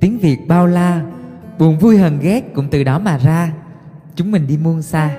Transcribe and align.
tiếng 0.00 0.18
việt 0.18 0.48
bao 0.48 0.66
la, 0.66 1.02
buồn 1.58 1.78
vui 1.78 1.98
hờn 1.98 2.18
ghét 2.20 2.54
cũng 2.54 2.68
từ 2.70 2.84
đó 2.84 2.98
mà 2.98 3.18
ra. 3.18 3.52
Chúng 4.14 4.30
mình 4.30 4.46
đi 4.46 4.56
muôn 4.56 4.82
xa, 4.82 5.10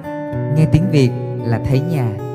nghe 0.56 0.66
tiếng 0.72 0.92
việt 0.92 1.10
là 1.44 1.62
thấy 1.66 1.80
nhà. 1.80 2.29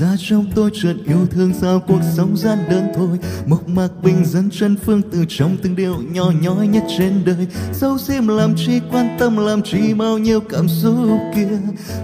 Ra 0.00 0.16
trong 0.18 0.46
tôi 0.54 0.70
chợt 0.82 0.94
yêu 1.06 1.26
thương 1.30 1.52
sao 1.60 1.80
cuộc 1.80 2.00
sống 2.16 2.36
gian 2.36 2.58
đơn 2.70 2.84
thôi. 2.94 3.18
Mộc 3.46 3.68
mạc 3.68 3.88
bình 4.02 4.24
dân 4.24 4.50
chân 4.52 4.76
phương 4.84 5.02
từ 5.12 5.24
trong 5.28 5.56
từng 5.62 5.76
điều 5.76 5.96
nhỏ 6.12 6.32
nhói 6.40 6.66
nhất 6.66 6.82
trên 6.98 7.24
đời. 7.24 7.46
Sâu 7.72 7.98
xiêm 7.98 8.28
làm 8.28 8.54
chi 8.56 8.80
quan 8.92 9.16
tâm 9.18 9.36
làm 9.36 9.62
chi 9.62 9.94
bao 9.94 10.18
nhiêu 10.18 10.40
cảm 10.40 10.68
xúc 10.68 11.20
kia. 11.34 11.48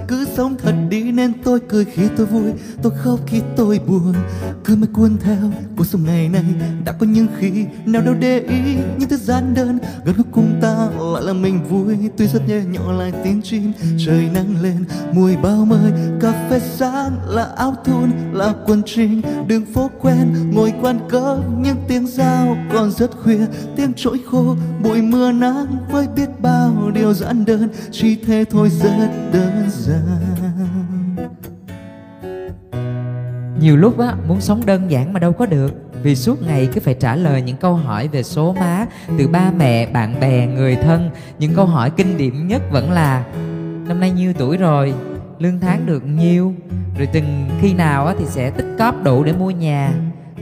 Cứ 0.08 0.26
sống 0.36 0.56
thật 0.62 0.74
đi 0.88 1.12
nên 1.12 1.32
tôi 1.44 1.60
cười 1.68 1.84
khi 1.84 2.02
tôi 2.16 2.26
vui, 2.26 2.52
tôi 2.82 2.92
khóc 3.02 3.20
khi 3.26 3.40
tôi 3.56 3.80
buồn. 3.86 4.14
Cứ 4.64 4.76
mãi 4.76 4.88
cuốn 4.92 5.16
theo 5.20 5.52
cuộc 5.76 5.86
sống 5.86 6.04
ngày 6.06 6.28
nay, 6.28 6.44
đã 6.84 6.92
có 6.92 7.06
những 7.06 7.26
khi 7.38 7.50
nào 7.86 8.02
đâu 8.02 8.14
để 8.20 8.40
ý 8.40 8.60
những 8.98 9.08
thứ 9.08 9.16
gian 9.16 9.54
đơn. 9.54 9.78
Gần 10.04 10.14
lúc 10.16 10.26
cùng 10.32 10.58
ta 10.62 10.88
lại 11.12 11.22
là 11.22 11.32
mình 11.32 11.68
vui, 11.68 11.96
tuy 12.16 12.26
rất 12.26 12.48
nhẹ 12.48 12.60
nhỏ 12.64 12.92
lại 12.92 13.12
tiếng 13.24 13.42
chim 13.42 13.72
trời 14.06 14.28
nắng 14.34 14.62
lên. 14.62 14.84
Mùi 15.12 15.36
bao 15.36 15.64
mời 15.64 15.92
cà 16.20 16.48
phê 16.50 16.60
sáng 16.60 17.18
là 17.28 17.44
áo 17.44 17.74
thun 17.86 18.10
là 18.32 18.52
quần 18.66 18.82
trình, 18.86 19.22
đường 19.46 19.64
phố 19.74 19.90
quen, 20.00 20.50
ngồi 20.50 20.72
quan 20.82 20.98
cớ, 21.08 21.38
những 21.58 21.76
tiếng 21.88 22.06
giao 22.06 22.56
còn 22.72 22.90
rất 22.90 23.10
khuya, 23.22 23.46
tiếng 23.76 23.92
trỗi 23.96 24.20
khô, 24.26 24.56
bụi 24.82 25.02
mưa 25.02 25.32
nắng 25.32 25.66
với 25.90 26.06
biết 26.16 26.28
bao 26.40 26.90
điều 26.94 27.12
giản 27.12 27.44
đơn, 27.44 27.68
chỉ 27.90 28.16
thế 28.26 28.44
thôi 28.50 28.70
rất 28.70 29.10
đơn 29.32 29.66
giản. 29.68 31.16
Nhiều 33.60 33.76
lúc 33.76 33.98
á, 33.98 34.14
muốn 34.28 34.40
sống 34.40 34.66
đơn 34.66 34.90
giản 34.90 35.12
mà 35.12 35.20
đâu 35.20 35.32
có 35.32 35.46
được, 35.46 35.74
vì 36.02 36.16
suốt 36.16 36.42
ngày 36.42 36.68
cứ 36.74 36.80
phải 36.80 36.94
trả 36.94 37.16
lời 37.16 37.42
những 37.42 37.56
câu 37.56 37.74
hỏi 37.74 38.08
về 38.08 38.22
số 38.22 38.56
má, 38.60 38.86
từ 39.18 39.28
ba 39.28 39.50
mẹ, 39.56 39.86
bạn 39.86 40.20
bè, 40.20 40.46
người 40.46 40.76
thân. 40.76 41.10
Những 41.38 41.54
câu 41.54 41.66
hỏi 41.66 41.90
kinh 41.90 42.16
điển 42.16 42.48
nhất 42.48 42.62
vẫn 42.72 42.92
là, 42.92 43.24
năm 43.88 44.00
nay 44.00 44.10
nhiêu 44.10 44.32
tuổi 44.38 44.56
rồi? 44.56 44.94
Lương 45.38 45.60
tháng 45.60 45.86
được 45.86 46.02
nhiêu. 46.06 46.54
Rồi 46.98 47.08
từng 47.12 47.48
khi 47.60 47.74
nào 47.74 48.14
thì 48.18 48.24
sẽ 48.26 48.50
tích 48.50 48.76
cóp 48.78 49.04
đủ 49.04 49.24
để 49.24 49.32
mua 49.32 49.50
nhà. 49.50 49.92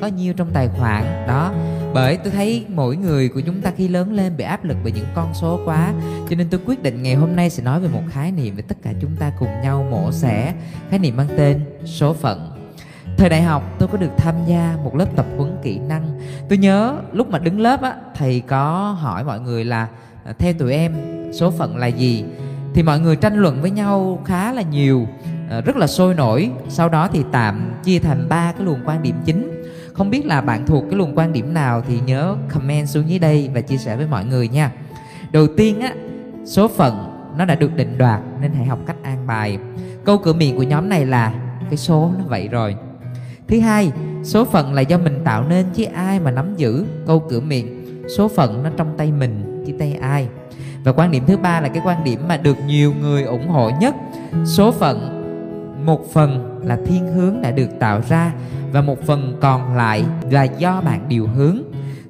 Có 0.01 0.07
nhiêu 0.07 0.35
trong 0.35 0.51
tài 0.53 0.69
khoản. 0.69 1.05
Đó. 1.29 1.53
Bởi 1.95 2.17
tôi 2.17 2.33
thấy 2.33 2.67
mỗi 2.69 2.97
người 2.97 3.29
của 3.29 3.41
chúng 3.41 3.61
ta 3.61 3.73
khi 3.77 3.89
lớn 3.89 4.13
lên 4.13 4.37
bị 4.37 4.45
áp 4.45 4.65
lực 4.65 4.77
bởi 4.83 4.93
những 4.93 5.07
con 5.15 5.35
số 5.35 5.61
quá. 5.65 5.93
Cho 6.31 6.37
nên 6.37 6.49
tôi 6.51 6.61
quyết 6.67 6.83
định 6.83 7.03
ngày 7.03 7.15
hôm 7.15 7.37
nay 7.37 7.51
sẽ 7.51 7.63
nói 7.63 7.81
về 7.81 7.89
một 7.89 8.03
khái 8.11 8.33
niệm 8.33 8.57
để 8.57 8.63
tất 8.69 8.77
cả 8.83 8.93
chúng 9.01 9.17
ta 9.17 9.33
cùng 9.39 9.49
nhau 9.63 9.87
mổ 9.91 10.13
xẻ. 10.13 10.55
Khái 10.91 10.99
niệm 10.99 11.17
mang 11.17 11.29
tên 11.37 11.61
số 11.85 12.13
phận. 12.13 12.51
Thời 13.17 13.29
đại 13.29 13.43
học 13.43 13.63
tôi 13.79 13.89
có 13.89 13.99
được 13.99 14.11
tham 14.17 14.35
gia 14.47 14.77
một 14.85 14.97
lớp 14.97 15.17
tập 15.17 15.27
huấn 15.37 15.57
kỹ 15.63 15.79
năng. 15.79 16.21
Tôi 16.49 16.59
nhớ 16.59 16.97
lúc 17.13 17.31
mà 17.31 17.39
đứng 17.39 17.61
lớp 17.61 17.83
á 17.83 17.95
thầy 18.15 18.41
có 18.41 18.97
hỏi 19.01 19.25
mọi 19.25 19.41
người 19.41 19.65
là 19.65 19.89
à, 20.25 20.33
theo 20.39 20.53
tụi 20.53 20.73
em 20.73 20.93
số 21.33 21.51
phận 21.51 21.77
là 21.77 21.87
gì 21.87 22.25
thì 22.75 22.83
mọi 22.83 23.01
người 23.01 23.17
tranh 23.17 23.35
luận 23.35 23.63
với 23.63 23.71
nhau 23.71 24.23
khá 24.25 24.53
là 24.53 24.63
nhiều 24.63 25.07
ờ, 25.51 25.61
rất 25.61 25.77
là 25.77 25.87
sôi 25.87 26.15
nổi. 26.15 26.51
Sau 26.69 26.89
đó 26.89 27.09
thì 27.13 27.25
tạm 27.33 27.73
chia 27.85 27.99
thành 27.99 28.29
ba 28.29 28.53
cái 28.53 28.67
luồng 28.67 28.81
quan 28.85 29.03
điểm 29.03 29.17
chính. 29.25 29.63
Không 29.93 30.11
biết 30.11 30.27
là 30.27 30.41
bạn 30.41 30.67
thuộc 30.67 30.85
cái 30.91 30.99
luồng 30.99 31.19
quan 31.19 31.33
điểm 31.33 31.55
nào 31.55 31.83
thì 31.89 32.01
nhớ 32.01 32.37
comment 32.55 32.89
xuống 32.89 33.09
dưới 33.09 33.19
đây 33.19 33.51
và 33.55 33.61
chia 33.61 33.77
sẻ 33.77 33.97
với 33.97 34.07
mọi 34.07 34.25
người 34.25 34.49
nha. 34.49 34.73
Đầu 35.33 35.47
tiên 35.57 35.81
á, 35.81 35.95
số 36.45 36.69
phận 36.69 37.11
nó 37.39 37.45
đã 37.45 37.55
được 37.55 37.77
định 37.77 37.99
đoạt 37.99 38.21
nên 38.41 38.53
hãy 38.53 38.67
học 38.67 38.79
cách 38.87 38.97
an 39.03 39.27
bài. 39.27 39.59
Câu 40.05 40.19
cửa 40.19 40.33
miệng 40.33 40.57
của 40.57 40.63
nhóm 40.63 40.89
này 40.89 41.07
là 41.07 41.33
cái 41.71 41.77
số 41.77 42.11
nó 42.19 42.25
vậy 42.25 42.49
rồi. 42.49 42.77
Thứ 43.49 43.61
hai, 43.61 43.93
số 44.23 44.45
phận 44.45 44.75
là 44.75 44.81
do 44.81 44.99
mình 44.99 45.21
tạo 45.25 45.45
nên 45.49 45.67
chứ 45.75 45.85
ai 45.85 46.21
mà 46.21 46.31
nắm 46.31 46.55
giữ. 46.57 46.85
Câu 47.07 47.23
cửa 47.29 47.41
miệng, 47.41 47.85
số 48.17 48.29
phận 48.29 48.63
nó 48.63 48.71
trong 48.77 48.95
tay 48.97 49.13
mình 49.13 49.65
chứ 49.67 49.73
tay 49.79 49.99
ai 50.01 50.29
và 50.85 50.93
quan 50.93 51.11
điểm 51.11 51.25
thứ 51.27 51.37
ba 51.37 51.61
là 51.61 51.69
cái 51.69 51.83
quan 51.85 52.05
điểm 52.05 52.29
mà 52.29 52.37
được 52.37 52.57
nhiều 52.67 52.95
người 53.01 53.23
ủng 53.23 53.49
hộ 53.49 53.71
nhất. 53.81 53.95
Số 54.45 54.73
phận, 54.73 55.21
một 55.87 56.13
phần 56.13 56.61
là 56.65 56.79
thiên 56.87 57.07
hướng 57.07 57.43
đã 57.43 57.51
được 57.51 57.69
tạo 57.79 58.01
ra 58.09 58.33
và 58.73 58.81
một 58.81 59.07
phần 59.07 59.37
còn 59.41 59.77
lại 59.77 60.05
là 60.31 60.45
do 60.45 60.81
bạn 60.81 61.09
điều 61.09 61.27
hướng. 61.27 61.59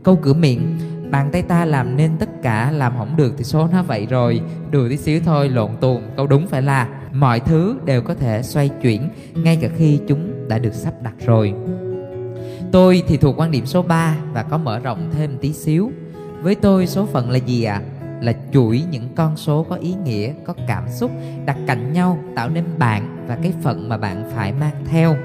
Câu 0.03 0.19
cửa 0.23 0.35
miệng, 0.35 0.79
bàn 1.11 1.29
tay 1.33 1.43
ta 1.43 1.65
làm 1.65 1.97
nên 1.97 2.11
tất 2.19 2.43
cả, 2.43 2.71
làm 2.71 2.93
không 2.99 3.17
được 3.17 3.35
thì 3.39 3.45
số 3.45 3.69
nó 3.73 3.83
vậy 3.83 4.07
rồi. 4.07 4.41
Đùa 4.71 4.89
tí 4.89 4.97
xíu 4.97 5.21
thôi, 5.25 5.49
lộn 5.49 5.71
tuồn 5.81 6.03
câu 6.17 6.27
đúng 6.27 6.47
phải 6.47 6.63
là 6.63 6.89
mọi 7.13 7.41
thứ 7.41 7.77
đều 7.85 8.03
có 8.03 8.15
thể 8.15 8.43
xoay 8.43 8.69
chuyển, 8.69 9.09
ngay 9.35 9.59
cả 9.61 9.69
khi 9.77 10.01
chúng 10.09 10.49
đã 10.49 10.59
được 10.59 10.75
sắp 10.75 10.95
đặt 11.03 11.15
rồi. 11.27 11.55
Tôi 12.73 13.03
thì 13.07 13.17
thuộc 13.17 13.41
quan 13.41 13.51
điểm 13.51 13.67
số 13.67 13.83
3 13.83 14.17
và 14.33 14.43
có 14.43 14.59
mở 14.59 14.79
rộng 14.79 15.11
thêm 15.13 15.39
tí 15.41 15.53
xíu. 15.53 15.91
Với 16.43 16.55
tôi, 16.55 16.87
số 16.87 17.07
phận 17.07 17.31
là 17.31 17.37
gì 17.37 17.65
ạ? 17.65 17.81
à? 17.91 17.94
Là 18.21 18.33
chuỗi 18.53 18.83
những 18.91 19.09
con 19.15 19.37
số 19.37 19.67
có 19.69 19.77
ý 19.77 19.95
nghĩa, 20.05 20.33
có 20.45 20.55
cảm 20.69 20.85
xúc, 20.89 21.11
đặt 21.45 21.57
cạnh 21.67 21.93
nhau, 21.93 22.19
tạo 22.37 22.49
nên 22.49 22.65
bạn 22.79 23.27
và 23.29 23.39
cái 23.43 23.53
phận 23.63 23.89
mà 23.89 23.97
bạn 23.97 24.31
phải 24.35 24.53
mang 24.53 24.85
theo. 24.85 25.17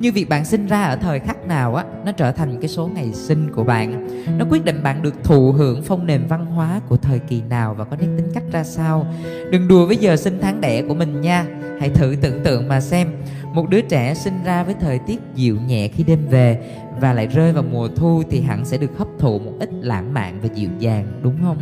Như 0.00 0.12
việc 0.12 0.28
bạn 0.28 0.44
sinh 0.44 0.66
ra 0.66 0.82
ở 0.82 0.96
thời 0.96 1.20
khắc 1.20 1.46
nào 1.46 1.74
á, 1.74 1.84
nó 2.04 2.12
trở 2.12 2.32
thành 2.32 2.60
cái 2.60 2.68
số 2.68 2.90
ngày 2.94 3.12
sinh 3.12 3.50
của 3.54 3.64
bạn. 3.64 4.08
Nó 4.38 4.44
quyết 4.50 4.64
định 4.64 4.82
bạn 4.82 5.02
được 5.02 5.24
thụ 5.24 5.52
hưởng 5.52 5.82
phong 5.82 6.06
nền 6.06 6.26
văn 6.26 6.46
hóa 6.46 6.80
của 6.88 6.96
thời 6.96 7.18
kỳ 7.18 7.42
nào 7.50 7.74
và 7.74 7.84
có 7.84 7.96
nét 7.96 8.08
tính 8.16 8.30
cách 8.34 8.44
ra 8.52 8.64
sao. 8.64 9.06
Đừng 9.50 9.68
đùa 9.68 9.86
với 9.86 9.96
giờ 9.96 10.16
sinh 10.16 10.38
tháng 10.42 10.60
đẻ 10.60 10.82
của 10.82 10.94
mình 10.94 11.20
nha. 11.20 11.46
Hãy 11.80 11.88
thử 11.88 12.16
tưởng 12.20 12.44
tượng 12.44 12.68
mà 12.68 12.80
xem, 12.80 13.08
một 13.54 13.68
đứa 13.68 13.80
trẻ 13.80 14.14
sinh 14.14 14.44
ra 14.44 14.62
với 14.62 14.74
thời 14.80 14.98
tiết 14.98 15.20
dịu 15.34 15.58
nhẹ 15.66 15.88
khi 15.88 16.04
đêm 16.04 16.28
về 16.28 16.58
và 17.00 17.12
lại 17.12 17.26
rơi 17.26 17.52
vào 17.52 17.64
mùa 17.70 17.88
thu 17.88 18.22
thì 18.30 18.40
hẳn 18.40 18.64
sẽ 18.64 18.78
được 18.78 18.98
hấp 18.98 19.08
thụ 19.18 19.38
một 19.38 19.52
ít 19.60 19.70
lãng 19.72 20.14
mạn 20.14 20.38
và 20.42 20.48
dịu 20.54 20.70
dàng, 20.78 21.20
đúng 21.22 21.36
không? 21.42 21.58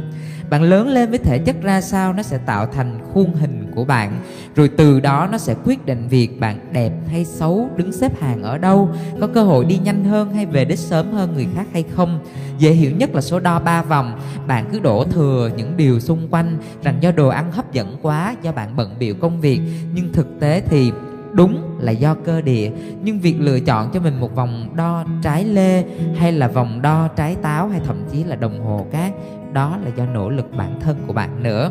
Bạn 0.51 0.63
lớn 0.63 0.89
lên 0.89 1.11
với 1.11 1.19
thể 1.19 1.39
chất 1.39 1.57
ra 1.63 1.81
sao 1.81 2.13
nó 2.13 2.23
sẽ 2.23 2.39
tạo 2.39 2.67
thành 2.67 2.99
khuôn 3.13 3.35
hình 3.35 3.71
của 3.75 3.85
bạn. 3.85 4.21
Rồi 4.55 4.69
từ 4.69 5.01
đó 5.01 5.29
nó 5.33 5.39
sẽ 5.39 5.55
quyết 5.65 5.87
định 5.87 6.09
việc 6.09 6.41
bạn 6.41 6.59
đẹp 6.73 6.93
hay 7.11 7.25
xấu, 7.25 7.71
đứng 7.77 7.93
xếp 7.93 8.21
hàng 8.21 8.43
ở 8.43 8.59
đâu, 8.59 8.89
có 9.21 9.27
cơ 9.27 9.43
hội 9.43 9.65
đi 9.65 9.79
nhanh 9.79 10.05
hơn 10.05 10.35
hay 10.35 10.47
về 10.47 10.65
đích 10.65 10.79
sớm 10.79 11.13
hơn 11.13 11.35
người 11.35 11.47
khác 11.55 11.67
hay 11.73 11.85
không. 11.95 12.21
Dễ 12.59 12.71
hiểu 12.71 12.91
nhất 12.91 13.15
là 13.15 13.21
số 13.21 13.41
đo 13.41 13.59
ba 13.59 13.83
vòng. 13.83 14.21
Bạn 14.47 14.65
cứ 14.73 14.81
đổ 14.81 15.05
thừa 15.05 15.51
những 15.57 15.77
điều 15.77 16.01
xung 16.01 16.29
quanh, 16.31 16.59
rằng 16.83 16.97
do 17.01 17.13
đồ 17.13 17.29
ăn 17.29 17.53
hấp 17.53 17.73
dẫn 17.73 17.97
quá, 18.03 18.37
do 18.43 18.53
bạn 18.53 18.77
bận 18.77 18.95
biểu 18.99 19.15
công 19.15 19.41
việc. 19.41 19.61
Nhưng 19.95 20.13
thực 20.13 20.41
tế 20.41 20.61
thì 20.61 20.93
đúng 21.33 21.63
là 21.81 21.93
do 21.93 22.15
cơ 22.15 22.41
địa. 22.41 22.71
Nhưng 23.03 23.21
việc 23.21 23.41
lựa 23.41 23.61
chọn 23.61 23.91
cho 23.95 24.01
mình 24.01 24.21
một 24.21 24.35
vòng 24.35 24.69
đo 24.77 25.05
trái 25.23 25.45
lê 25.45 25.85
hay 26.17 26.33
là 26.33 26.49
vòng 26.49 26.83
đo 26.83 27.09
trái 27.09 27.37
táo 27.43 27.69
hay 27.69 27.81
thậm 27.87 28.05
chí 28.13 28.25
là 28.25 28.37
đồng 28.37 28.65
hồ 28.65 28.87
cát 28.93 29.13
đó 29.53 29.79
là 29.85 29.91
do 29.97 30.05
nỗ 30.05 30.31
lực 30.31 30.57
bản 30.57 30.81
thân 30.81 30.97
của 31.07 31.13
bạn 31.13 31.43
nữa. 31.43 31.71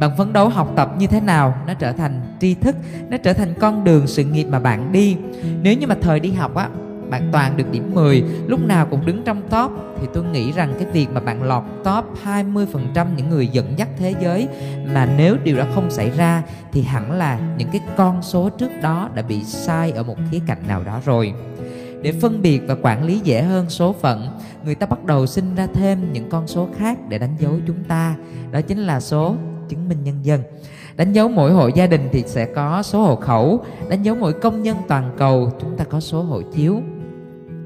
Bạn 0.00 0.10
phấn 0.16 0.32
đấu 0.32 0.48
học 0.48 0.72
tập 0.76 0.94
như 0.98 1.06
thế 1.06 1.20
nào, 1.20 1.54
nó 1.66 1.74
trở 1.74 1.92
thành 1.92 2.20
tri 2.40 2.54
thức, 2.54 2.76
nó 3.10 3.16
trở 3.16 3.32
thành 3.32 3.54
con 3.60 3.84
đường 3.84 4.06
sự 4.06 4.24
nghiệp 4.24 4.44
mà 4.44 4.60
bạn 4.60 4.92
đi. 4.92 5.16
Nếu 5.62 5.74
như 5.74 5.86
mà 5.86 5.96
thời 6.00 6.20
đi 6.20 6.32
học 6.32 6.54
á, 6.54 6.68
bạn 7.10 7.28
toàn 7.32 7.56
được 7.56 7.70
điểm 7.70 7.94
10 7.94 8.24
lúc 8.46 8.60
nào 8.66 8.86
cũng 8.86 9.06
đứng 9.06 9.22
trong 9.24 9.42
top, 9.50 9.72
thì 10.00 10.06
tôi 10.14 10.24
nghĩ 10.24 10.52
rằng 10.52 10.74
cái 10.78 10.88
việc 10.92 11.06
mà 11.12 11.20
bạn 11.20 11.42
lọt 11.42 11.62
top 11.84 12.04
20% 12.24 13.06
những 13.16 13.28
người 13.30 13.46
dẫn 13.46 13.78
dắt 13.78 13.88
thế 13.98 14.14
giới 14.22 14.48
mà 14.94 15.08
nếu 15.16 15.36
điều 15.44 15.56
đó 15.56 15.64
không 15.74 15.90
xảy 15.90 16.10
ra, 16.10 16.42
thì 16.72 16.82
hẳn 16.82 17.12
là 17.12 17.38
những 17.58 17.68
cái 17.72 17.80
con 17.96 18.22
số 18.22 18.48
trước 18.48 18.70
đó 18.82 19.08
đã 19.14 19.22
bị 19.22 19.44
sai 19.44 19.90
ở 19.90 20.02
một 20.02 20.16
khía 20.30 20.40
cạnh 20.46 20.58
nào 20.68 20.82
đó 20.86 21.00
rồi 21.04 21.34
để 22.04 22.12
phân 22.12 22.42
biệt 22.42 22.60
và 22.66 22.76
quản 22.82 23.04
lý 23.04 23.20
dễ 23.24 23.42
hơn 23.42 23.70
số 23.70 23.92
phận, 23.92 24.28
người 24.64 24.74
ta 24.74 24.86
bắt 24.86 25.04
đầu 25.04 25.26
sinh 25.26 25.54
ra 25.54 25.66
thêm 25.74 26.12
những 26.12 26.28
con 26.30 26.46
số 26.46 26.68
khác 26.76 26.98
để 27.08 27.18
đánh 27.18 27.36
dấu 27.38 27.52
chúng 27.66 27.84
ta. 27.88 28.16
Đó 28.50 28.60
chính 28.60 28.78
là 28.78 29.00
số 29.00 29.34
chứng 29.68 29.88
minh 29.88 29.98
nhân 30.04 30.14
dân. 30.22 30.42
Đánh 30.96 31.12
dấu 31.12 31.28
mỗi 31.28 31.52
hộ 31.52 31.68
gia 31.68 31.86
đình 31.86 32.08
thì 32.12 32.24
sẽ 32.26 32.46
có 32.46 32.82
số 32.82 33.02
hộ 33.02 33.16
khẩu. 33.16 33.64
Đánh 33.88 34.02
dấu 34.02 34.16
mỗi 34.16 34.32
công 34.32 34.62
nhân 34.62 34.76
toàn 34.88 35.10
cầu, 35.16 35.52
chúng 35.60 35.76
ta 35.76 35.84
có 35.84 36.00
số 36.00 36.22
hộ 36.22 36.42
chiếu 36.42 36.80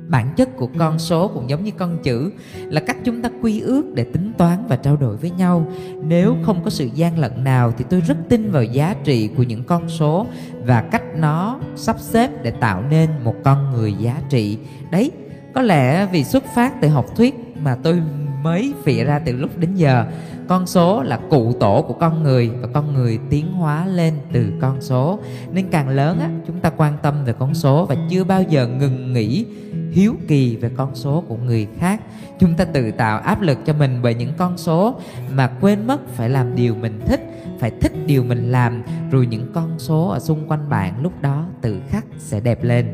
bản 0.09 0.29
chất 0.37 0.57
của 0.57 0.69
con 0.79 0.99
số 0.99 1.29
cũng 1.29 1.51
giống 1.51 1.65
như 1.65 1.71
con 1.79 1.99
chữ 2.03 2.31
là 2.55 2.81
cách 2.81 2.97
chúng 3.05 3.23
ta 3.23 3.31
quy 3.43 3.61
ước 3.61 3.95
để 3.95 4.05
tính 4.05 4.33
toán 4.39 4.59
và 4.69 4.77
trao 4.77 4.97
đổi 4.97 5.17
với 5.17 5.31
nhau. 5.31 5.67
Nếu 6.03 6.37
không 6.43 6.65
có 6.65 6.71
sự 6.71 6.89
gian 6.95 7.19
lận 7.19 7.45
nào 7.45 7.73
thì 7.79 7.85
tôi 7.91 8.01
rất 8.01 8.17
tin 8.29 8.51
vào 8.51 8.65
giá 8.65 8.95
trị 9.05 9.29
của 9.37 9.43
những 9.43 9.65
con 9.65 9.89
số 9.89 10.27
và 10.65 10.81
cách 10.81 11.03
nó 11.17 11.61
sắp 11.77 11.97
xếp 12.01 12.43
để 12.43 12.51
tạo 12.51 12.83
nên 12.91 13.11
một 13.25 13.35
con 13.45 13.73
người 13.73 13.93
giá 13.93 14.23
trị. 14.31 14.59
Đấy 14.91 15.11
có 15.55 15.63
lẽ 15.63 16.07
vì 16.13 16.25
xuất 16.25 16.45
phát 16.55 16.81
từ 16.81 16.89
học 16.89 17.17
thuyết 17.17 17.35
mà 17.63 17.77
tôi 17.83 18.03
mới 18.43 18.73
phịa 18.85 19.05
ra 19.05 19.19
từ 19.19 19.33
lúc 19.33 19.59
đến 19.59 19.75
giờ 19.75 20.05
con 20.49 20.67
số 20.67 21.03
là 21.03 21.21
cụ 21.31 21.53
tổ 21.61 21.85
của 21.89 21.95
con 21.95 22.23
người 22.23 22.51
và 22.61 22.69
con 22.73 22.95
người 22.95 23.19
tiến 23.31 23.53
hóa 23.53 23.87
lên 23.87 24.15
từ 24.33 24.53
con 24.61 24.81
số. 24.81 25.19
Nên 25.53 25.67
càng 25.71 25.89
lớn 25.89 26.21
á 26.21 26.31
chúng 26.47 26.61
ta 26.61 26.71
quan 26.77 26.93
tâm 27.03 27.25
về 27.25 27.33
con 27.39 27.55
số 27.55 27.87
và 27.87 27.97
chưa 28.11 28.25
bao 28.25 28.43
giờ 28.43 28.67
ngừng 28.67 29.13
nghĩ 29.13 29.45
hiếu 29.93 30.14
kỳ 30.29 30.56
về 30.56 30.70
con 30.76 30.94
số 30.94 31.25
của 31.29 31.37
người 31.37 31.69
khác. 31.79 32.00
Chúng 32.38 32.55
ta 32.56 32.64
tự 32.64 32.90
tạo 32.90 33.19
áp 33.19 33.43
lực 33.43 33.58
cho 33.67 33.73
mình 33.73 33.99
bởi 34.02 34.14
những 34.14 34.32
con 34.38 34.58
số 34.58 35.00
mà 35.32 35.46
quên 35.61 35.87
mất 35.87 36.08
phải 36.08 36.31
làm 36.31 36.55
điều 36.55 36.75
mình 36.75 37.00
thích, 37.06 37.20
phải 37.58 37.73
thích 37.81 37.93
điều 38.06 38.25
mình 38.25 38.50
làm, 38.50 38.82
rồi 39.11 39.26
những 39.26 39.52
con 39.55 39.79
số 39.79 40.08
ở 40.08 40.19
xung 40.19 40.49
quanh 40.49 40.69
bạn 40.69 41.02
lúc 41.02 41.12
đó 41.23 41.46
tự 41.62 41.81
khắc 41.88 42.05
sẽ 42.19 42.40
đẹp 42.40 42.64
lên. 42.64 42.87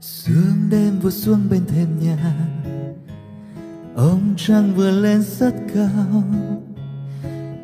Sương 0.00 0.70
đêm 0.70 0.98
vừa 1.02 1.10
xuống 1.10 1.40
bên 1.50 1.63
trăng 4.46 4.74
vừa 4.74 4.90
lên 4.90 5.22
rất 5.22 5.54
cao. 5.74 6.24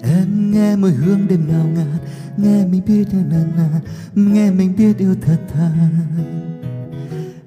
Em 0.03 0.51
nghe 0.53 0.77
mùi 0.77 0.91
hương 0.91 1.29
đêm 1.29 1.49
ngào 1.49 1.65
ngạt 1.65 2.01
nghe 2.37 2.67
mình 2.67 2.83
biết 2.87 3.05
yêu 3.13 3.23
nàn 3.31 3.53
nàn 3.57 3.81
nghe 4.15 4.51
mình 4.51 4.77
biết 4.77 4.99
yêu 4.99 5.15
thật 5.21 5.37
thà. 5.53 5.71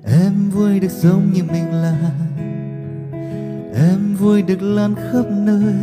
Em 0.04 0.50
vui 0.50 0.80
được 0.80 0.92
giống 0.92 1.34
như 1.34 1.44
mình 1.44 1.72
là, 1.72 2.12
em 3.76 4.16
vui 4.16 4.42
được 4.42 4.62
lan 4.62 4.96
khắp 4.96 5.26
nơi. 5.30 5.74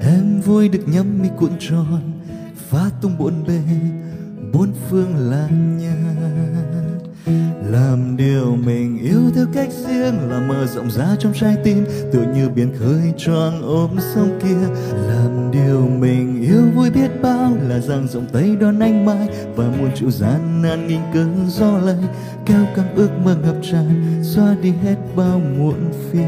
Em 0.00 0.40
vui 0.40 0.68
được 0.68 0.88
nhắm 0.88 1.22
mi 1.22 1.28
cuộn 1.36 1.50
tròn, 1.58 2.00
phá 2.54 2.90
tung 3.00 3.18
buồn 3.18 3.44
bề, 3.46 3.62
bốn 4.52 4.72
phương 4.88 5.16
là 5.16 5.48
nhà 5.48 5.96
làm 7.70 8.16
điều 8.16 8.56
mình 8.64 8.98
yêu 8.98 9.20
theo 9.34 9.46
cách 9.54 9.68
riêng 9.70 10.30
là 10.30 10.40
mở 10.48 10.66
rộng 10.66 10.90
ra 10.90 11.06
trong 11.18 11.32
trái 11.32 11.56
tim, 11.64 11.84
tựa 12.12 12.24
như 12.34 12.48
biển 12.48 12.72
khơi 12.78 13.12
choang 13.16 13.62
ôm 13.62 13.90
sông 14.14 14.38
kia. 14.42 14.68
Làm 15.08 15.50
điều 15.52 15.88
mình 15.98 16.42
yêu 16.42 16.62
vui 16.74 16.90
biết 16.90 17.10
bao 17.22 17.52
là 17.68 17.78
dang 17.78 18.08
rộng 18.08 18.26
tay 18.32 18.56
đón 18.60 18.78
anh 18.78 19.06
mai 19.06 19.28
và 19.56 19.64
muôn 19.64 19.90
triệu 19.94 20.10
gian 20.10 20.62
nan 20.62 20.86
nghìn 20.88 21.00
cơn 21.14 21.46
gió 21.48 21.78
lay. 21.78 21.98
Kéo 22.46 22.64
căng 22.76 22.94
ước 22.94 23.10
mơ 23.24 23.36
ngập 23.44 23.56
tràn, 23.62 24.22
xóa 24.22 24.56
đi 24.62 24.72
hết 24.82 24.96
bao 25.16 25.40
muộn 25.58 25.92
phiền. 26.10 26.26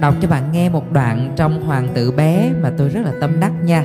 Đọc 0.00 0.14
cho 0.22 0.28
bạn 0.28 0.52
nghe 0.52 0.68
một 0.68 0.92
đoạn 0.92 1.32
trong 1.36 1.62
hoàng 1.62 1.88
tử 1.94 2.10
bé 2.10 2.52
mà 2.62 2.72
tôi 2.78 2.88
rất 2.88 3.00
là 3.04 3.12
tâm 3.20 3.40
đắc 3.40 3.52
nha 3.64 3.84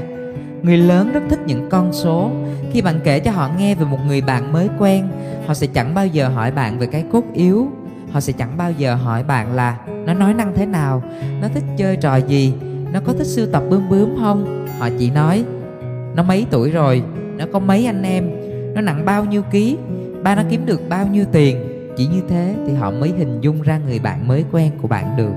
người 0.64 0.78
lớn 0.78 1.12
rất 1.14 1.22
thích 1.30 1.40
những 1.46 1.70
con 1.70 1.94
số. 1.94 2.32
Khi 2.74 2.82
bạn 2.82 3.00
kể 3.04 3.20
cho 3.20 3.32
họ 3.32 3.50
nghe 3.58 3.76
về 3.76 3.86
một 3.86 4.00
người 4.08 4.22
bạn 4.22 4.54
mới 4.54 4.70
quen, 4.80 5.08
họ 5.48 5.54
sẽ 5.54 5.68
chẳng 5.68 5.94
bao 5.94 6.08
giờ 6.08 6.28
hỏi 6.28 6.52
bạn 6.52 6.80
về 6.80 6.88
cái 6.88 7.04
cốt 7.12 7.24
yếu. 7.34 7.68
Họ 8.12 8.20
sẽ 8.20 8.34
chẳng 8.34 8.58
bao 8.58 8.72
giờ 8.72 8.96
hỏi 8.96 9.24
bạn 9.24 9.56
là 9.56 9.78
nó 10.06 10.14
nói 10.14 10.34
năng 10.34 10.56
thế 10.56 10.66
nào, 10.66 11.04
nó 11.42 11.48
thích 11.54 11.64
chơi 11.78 11.96
trò 11.96 12.16
gì, 12.16 12.54
nó 12.94 13.00
có 13.06 13.14
thích 13.14 13.28
sưu 13.28 13.48
tập 13.48 13.64
bướm 13.70 13.90
bướm 13.90 14.16
không? 14.22 14.68
Họ 14.80 14.90
chỉ 15.00 15.10
nói, 15.10 15.44
nó 16.16 16.24
mấy 16.24 16.46
tuổi 16.52 16.72
rồi, 16.72 17.04
nó 17.38 17.46
có 17.54 17.60
mấy 17.60 17.86
anh 17.86 18.04
em, 18.04 18.30
nó 18.76 18.82
nặng 18.82 19.06
bao 19.06 19.26
nhiêu 19.26 19.42
ký, 19.42 19.78
ba 20.24 20.36
nó 20.36 20.44
kiếm 20.50 20.66
được 20.66 20.90
bao 20.90 21.08
nhiêu 21.08 21.26
tiền. 21.32 21.58
Chỉ 21.98 22.08
như 22.08 22.22
thế 22.30 22.56
thì 22.68 22.74
họ 22.74 22.92
mới 22.92 23.14
hình 23.18 23.42
dung 23.42 23.62
ra 23.62 23.80
người 23.88 24.00
bạn 24.00 24.28
mới 24.28 24.46
quen 24.52 24.72
của 24.82 24.88
bạn 24.88 25.18
được 25.18 25.34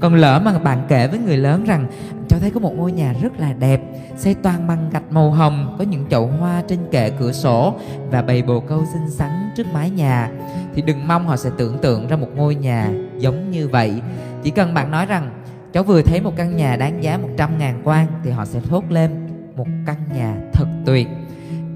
còn 0.00 0.14
lỡ 0.14 0.40
mà 0.44 0.58
bạn 0.58 0.82
kể 0.88 1.06
với 1.06 1.18
người 1.18 1.36
lớn 1.36 1.64
rằng 1.64 1.86
cho 2.28 2.38
thấy 2.38 2.50
có 2.50 2.60
một 2.60 2.72
ngôi 2.76 2.92
nhà 2.92 3.14
rất 3.22 3.40
là 3.40 3.52
đẹp, 3.52 3.80
xây 4.16 4.34
toàn 4.34 4.66
bằng 4.68 4.90
gạch 4.92 5.12
màu 5.12 5.30
hồng, 5.30 5.76
có 5.78 5.84
những 5.84 6.06
chậu 6.10 6.26
hoa 6.26 6.62
trên 6.68 6.78
kệ 6.90 7.10
cửa 7.10 7.32
sổ 7.32 7.74
và 8.10 8.22
bầy 8.22 8.42
bồ 8.42 8.60
câu 8.60 8.84
xinh 8.92 9.10
xắn 9.10 9.30
trước 9.56 9.66
mái 9.72 9.90
nhà, 9.90 10.30
thì 10.74 10.82
đừng 10.82 11.08
mong 11.08 11.26
họ 11.26 11.36
sẽ 11.36 11.50
tưởng 11.58 11.78
tượng 11.78 12.08
ra 12.08 12.16
một 12.16 12.28
ngôi 12.36 12.54
nhà 12.54 12.90
giống 13.18 13.50
như 13.50 13.68
vậy. 13.68 14.02
Chỉ 14.42 14.50
cần 14.50 14.74
bạn 14.74 14.90
nói 14.90 15.06
rằng, 15.06 15.30
cháu 15.72 15.82
vừa 15.82 16.02
thấy 16.02 16.20
một 16.20 16.32
căn 16.36 16.56
nhà 16.56 16.76
đáng 16.76 17.02
giá 17.02 17.18
100 17.18 17.58
ngàn 17.58 17.80
quan, 17.84 18.06
thì 18.24 18.30
họ 18.30 18.44
sẽ 18.44 18.60
thốt 18.60 18.84
lên, 18.90 19.10
một 19.56 19.66
căn 19.86 19.96
nhà 20.14 20.36
thật 20.52 20.66
tuyệt. 20.86 21.08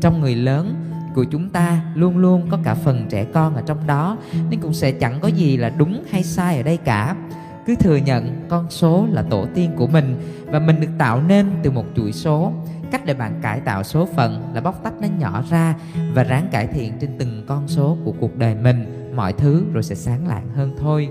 Trong 0.00 0.20
người 0.20 0.34
lớn 0.34 0.74
của 1.14 1.24
chúng 1.24 1.50
ta 1.50 1.80
luôn 1.94 2.18
luôn 2.18 2.46
có 2.50 2.58
cả 2.64 2.74
phần 2.74 3.06
trẻ 3.08 3.24
con 3.24 3.54
ở 3.54 3.62
trong 3.66 3.86
đó, 3.86 4.16
nên 4.50 4.60
cũng 4.60 4.74
sẽ 4.74 4.92
chẳng 4.92 5.18
có 5.20 5.28
gì 5.28 5.56
là 5.56 5.68
đúng 5.68 6.02
hay 6.10 6.22
sai 6.22 6.56
ở 6.56 6.62
đây 6.62 6.76
cả 6.76 7.16
cứ 7.66 7.76
thừa 7.76 7.96
nhận 7.96 8.46
con 8.48 8.70
số 8.70 9.06
là 9.10 9.22
tổ 9.22 9.46
tiên 9.54 9.70
của 9.76 9.86
mình 9.86 10.16
và 10.46 10.58
mình 10.58 10.80
được 10.80 10.90
tạo 10.98 11.22
nên 11.22 11.46
từ 11.62 11.70
một 11.70 11.84
chuỗi 11.96 12.12
số. 12.12 12.52
Cách 12.90 13.06
để 13.06 13.14
bạn 13.14 13.38
cải 13.42 13.60
tạo 13.60 13.82
số 13.82 14.06
phận 14.06 14.42
là 14.54 14.60
bóc 14.60 14.80
tách 14.84 14.94
nó 15.00 15.08
nhỏ 15.18 15.44
ra 15.50 15.74
và 16.14 16.24
ráng 16.24 16.48
cải 16.52 16.66
thiện 16.66 16.92
trên 17.00 17.10
từng 17.18 17.44
con 17.46 17.68
số 17.68 17.96
của 18.04 18.12
cuộc 18.20 18.36
đời 18.36 18.54
mình. 18.54 19.08
Mọi 19.16 19.32
thứ 19.32 19.64
rồi 19.72 19.82
sẽ 19.82 19.94
sáng 19.94 20.28
lạng 20.28 20.48
hơn 20.54 20.76
thôi 20.78 21.08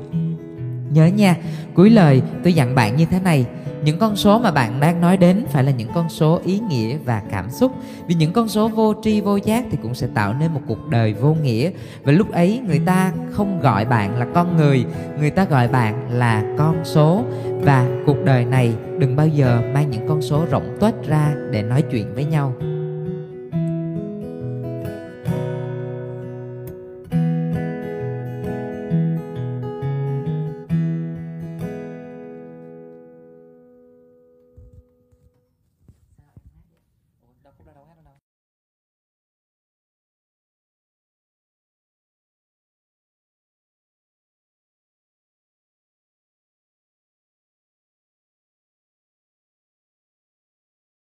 nhớ 0.94 1.06
nha, 1.06 1.36
cuối 1.74 1.90
lời 1.90 2.22
tôi 2.44 2.54
dặn 2.54 2.76
bạn 2.76 2.96
như 2.96 3.06
thế 3.06 3.20
này, 3.20 3.46
những 3.84 4.00
con 4.00 4.16
số 4.16 4.40
mà 4.40 4.52
bạn 4.52 4.80
đang 4.80 5.02
nói 5.02 5.18
đến 5.18 5.46
phải 5.50 5.64
là 5.64 5.72
những 5.72 5.90
con 5.96 6.10
số 6.10 6.40
ý 6.46 6.60
nghĩa 6.70 6.98
và 7.06 7.22
cảm 7.32 7.50
xúc. 7.50 7.72
Vì 8.08 8.16
những 8.16 8.34
con 8.34 8.48
số 8.48 8.68
vô 8.68 8.94
tri 9.04 9.22
vô 9.22 9.36
giác 9.36 9.66
thì 9.72 9.78
cũng 9.82 9.96
sẽ 9.96 10.08
tạo 10.14 10.34
nên 10.34 10.54
một 10.54 10.62
cuộc 10.68 10.90
đời 10.90 11.14
vô 11.14 11.34
nghĩa. 11.34 11.72
Và 12.04 12.12
lúc 12.12 12.32
ấy 12.32 12.62
người 12.68 12.80
ta 12.86 13.12
không 13.32 13.60
gọi 13.62 13.86
bạn 13.86 14.20
là 14.20 14.28
con 14.34 14.58
người 14.58 14.86
người 15.20 15.30
ta 15.30 15.46
gọi 15.46 15.68
bạn 15.68 16.12
là 16.12 16.44
con 16.58 16.76
số. 16.84 17.24
Và 17.62 17.88
cuộc 18.06 18.18
đời 18.26 18.46
này 18.46 18.74
đừng 19.00 19.16
bao 19.16 19.28
giờ 19.28 19.62
mang 19.74 19.92
những 19.92 20.08
con 20.08 20.22
số 20.22 20.46
rộng 20.52 20.78
tuếch 20.80 21.08
ra 21.08 21.34
để 21.52 21.64
nói 21.64 21.84
chuyện 21.92 22.16
với 22.16 22.26
nhau. 22.26 22.54